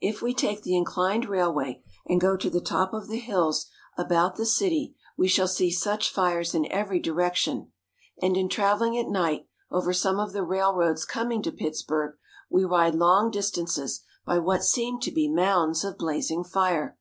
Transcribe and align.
If 0.00 0.22
we 0.22 0.32
take 0.32 0.62
the 0.62 0.74
inclined 0.74 1.28
railway 1.28 1.82
and 2.06 2.18
go 2.18 2.34
to 2.38 2.48
the 2.48 2.62
top 2.62 2.94
of 2.94 3.08
the 3.08 3.18
hills 3.18 3.66
about 3.98 4.36
the 4.36 4.46
city, 4.46 4.96
we 5.18 5.28
shall 5.28 5.46
see 5.46 5.70
such 5.70 6.10
fires 6.10 6.54
in 6.54 6.64
every 6.72 6.98
direction; 6.98 7.72
and 8.22 8.38
in 8.38 8.48
traveling 8.48 8.96
at 8.96 9.10
night 9.10 9.46
over 9.70 9.92
some 9.92 10.18
of 10.18 10.32
the 10.32 10.44
railroads 10.44 11.04
coming 11.04 11.42
to 11.42 11.52
Pittsburg, 11.52 12.16
we 12.48 12.64
ride 12.64 12.94
long 12.94 13.30
distances 13.30 14.00
by 14.24 14.38
what 14.38 14.64
seem 14.64 14.98
to 15.00 15.12
be 15.12 15.28
mounds 15.30 15.84
of 15.84 15.98
blazing 15.98 16.42
fire. 16.42 16.96